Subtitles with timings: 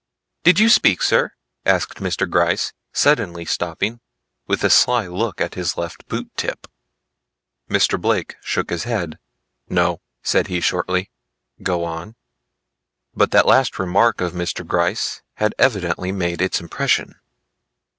[0.41, 2.27] Did you speak sir?" asked Mr.
[2.27, 3.99] Gryce suddenly stopping,
[4.47, 6.65] with a sly look at his left boot tip.
[7.69, 8.01] Mr.
[8.01, 9.19] Blake shook his head.
[9.69, 11.11] "No," said he shortly,
[11.61, 12.15] "go on."
[13.13, 14.65] But that last remark of Mr.
[14.65, 17.17] Gryce had evidently made its impression.